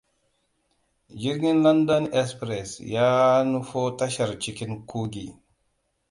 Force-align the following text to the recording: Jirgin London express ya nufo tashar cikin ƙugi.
Jirgin 1.21 1.59
London 1.63 2.03
express 2.21 2.77
ya 2.79 3.43
nufo 3.43 3.91
tashar 3.97 4.39
cikin 4.39 4.85
ƙugi. 4.85 5.35